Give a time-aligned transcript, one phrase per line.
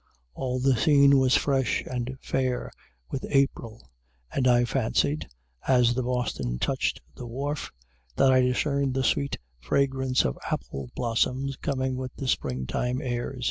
[0.33, 2.71] All the scene was fresh and fair
[3.11, 3.91] with April,
[4.33, 5.27] and I fancied,
[5.67, 7.71] as the "Boston" touched the wharf,
[8.15, 13.39] that I discerned the sweet fragrance of apple blossoms coming with the spring time airs.